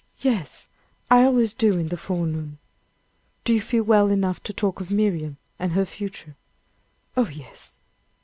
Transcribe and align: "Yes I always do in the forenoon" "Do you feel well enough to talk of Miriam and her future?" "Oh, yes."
"Yes 0.21 0.67
I 1.11 1.21
always 1.25 1.53
do 1.53 1.77
in 1.77 1.89
the 1.89 1.95
forenoon" 1.95 2.57
"Do 3.43 3.53
you 3.53 3.61
feel 3.61 3.83
well 3.83 4.09
enough 4.09 4.41
to 4.45 4.51
talk 4.51 4.81
of 4.81 4.89
Miriam 4.89 5.37
and 5.59 5.73
her 5.73 5.85
future?" 5.85 6.35
"Oh, 7.15 7.27
yes." 7.29 7.77